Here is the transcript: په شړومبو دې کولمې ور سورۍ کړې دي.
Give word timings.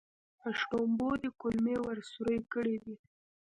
په 0.39 0.49
شړومبو 0.59 1.09
دې 1.21 1.29
کولمې 1.39 1.77
ور 1.85 1.97
سورۍ 2.11 2.39
کړې 2.53 2.75
دي. 2.83 2.95